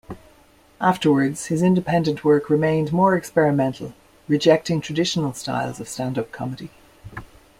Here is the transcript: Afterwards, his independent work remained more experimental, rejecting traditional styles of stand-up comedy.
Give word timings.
Afterwards, 0.81 1.45
his 1.45 1.61
independent 1.61 2.23
work 2.23 2.49
remained 2.49 2.91
more 2.91 3.15
experimental, 3.15 3.93
rejecting 4.27 4.81
traditional 4.81 5.33
styles 5.33 5.79
of 5.79 5.87
stand-up 5.87 6.31
comedy. 6.31 6.71